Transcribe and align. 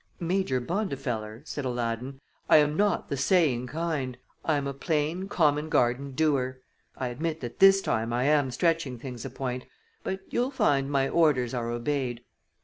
"Major 0.19 0.59
Bondifeller," 0.59 1.43
said 1.45 1.63
Aladdin, 1.63 2.19
"I 2.49 2.57
am 2.57 2.75
not 2.75 3.09
the 3.09 3.15
saying 3.17 3.67
kind. 3.67 4.17
I 4.43 4.55
am 4.55 4.65
a 4.65 4.73
plain, 4.73 5.27
common 5.27 5.69
garden 5.69 6.13
doer. 6.13 6.59
I 6.97 7.09
admit 7.09 7.39
that 7.41 7.59
this 7.59 7.83
time 7.83 8.11
I 8.11 8.23
am 8.23 8.49
stretching 8.49 8.97
things 8.97 9.25
a 9.25 9.29
point, 9.29 9.67
but 10.03 10.21
you'll 10.31 10.49
find 10.49 10.89
my 10.89 11.07
orders 11.07 11.53
are 11.53 11.69
obeyed." 11.69 12.21